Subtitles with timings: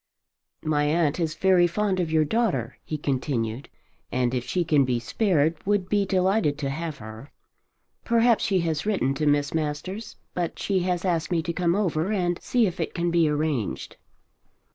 [0.63, 3.69] "My aunt is very fond of your daughter," he continued,
[4.11, 7.31] "and if she can be spared would be delighted to have her.
[8.03, 12.11] Perhaps she has written to Miss Masters, but she has asked me to come over
[12.11, 13.97] and see if it cannot be arranged."